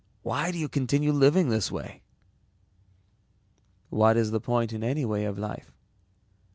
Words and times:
Why 0.23 0.49
do 0.49 0.57
you 0.57 0.67
continue 0.67 1.11
living 1.13 1.49
this 1.49 1.71
way?" 1.71 2.01
"What 3.91 4.17
is 4.17 4.31
the 4.31 4.41
point 4.41 4.73
in 4.73 4.83
any 4.83 5.05
way 5.05 5.25
of 5.25 5.37
life? 5.37 5.71